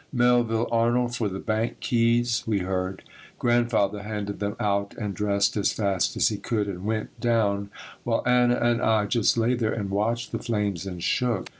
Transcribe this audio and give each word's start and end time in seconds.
"Melville 0.11 0.67
Arnold 0.71 1.15
for 1.15 1.29
the 1.29 1.37
bank 1.37 1.79
keys," 1.79 2.41
we 2.47 2.61
heard. 2.61 3.03
Grandfather 3.37 4.01
handed 4.01 4.39
them 4.39 4.55
out 4.59 4.95
and 4.97 5.13
dressed 5.13 5.55
as 5.57 5.73
fast 5.73 6.17
as 6.17 6.29
he 6.29 6.37
could 6.37 6.65
and 6.67 6.85
went 6.85 7.19
down, 7.19 7.69
while 8.03 8.23
Anna 8.25 8.55
and 8.55 8.81
I 8.81 9.05
just 9.05 9.37
lay 9.37 9.53
there 9.53 9.73
and 9.73 9.91
watched 9.91 10.31
the 10.31 10.39
flames 10.39 10.87
and 10.87 11.03
shook. 11.03 11.49